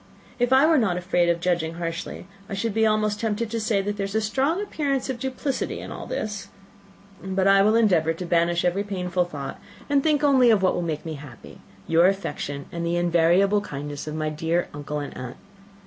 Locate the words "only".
10.23-10.49